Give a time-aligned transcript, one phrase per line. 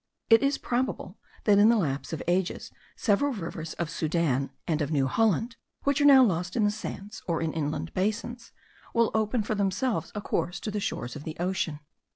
[0.31, 4.89] It is probable, that in the lapse of ages, several rivers of Soudan, and of
[4.89, 8.51] New Holland, which are now lost in the sands, or in inland basins,
[8.95, 11.81] will open for themselves a course to the shores of the ocean.